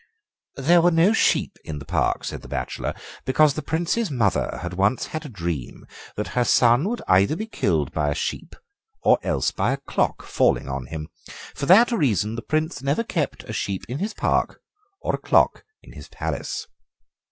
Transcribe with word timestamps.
"There 0.55 0.81
were 0.81 0.89
no 0.89 1.13
sheep 1.13 1.59
in 1.63 1.77
the 1.77 1.85
park," 1.85 2.23
said 2.23 2.41
the 2.41 2.47
bachelor, 2.47 2.95
"because 3.23 3.53
the 3.53 3.61
Prince's 3.61 4.09
mother 4.09 4.57
had 4.63 4.73
once 4.73 5.05
had 5.13 5.27
a 5.27 5.29
dream 5.29 5.85
that 6.15 6.29
her 6.29 6.43
son 6.43 6.89
would 6.89 7.03
either 7.07 7.35
be 7.35 7.45
killed 7.45 7.91
by 7.91 8.09
a 8.09 8.15
sheep 8.15 8.55
or 9.03 9.19
else 9.21 9.51
by 9.51 9.73
a 9.73 9.77
clock 9.85 10.23
falling 10.23 10.67
on 10.67 10.87
him. 10.87 11.07
For 11.53 11.67
that 11.67 11.91
reason 11.91 12.33
the 12.33 12.41
Prince 12.41 12.81
never 12.81 13.03
kept 13.03 13.43
a 13.43 13.53
sheep 13.53 13.85
in 13.87 13.99
his 13.99 14.15
park 14.15 14.59
or 15.01 15.13
a 15.13 15.17
clock 15.21 15.63
in 15.83 15.93
his 15.93 16.07
palace." 16.09 16.65